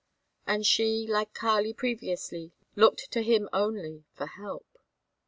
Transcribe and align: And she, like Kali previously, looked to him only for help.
And 0.47 0.65
she, 0.65 1.05
like 1.05 1.31
Kali 1.35 1.73
previously, 1.73 2.53
looked 2.75 3.11
to 3.11 3.21
him 3.21 3.47
only 3.53 4.03
for 4.15 4.25
help. 4.25 4.65